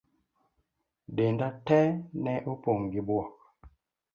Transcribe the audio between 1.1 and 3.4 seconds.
Denda tee ne opong' gi buok.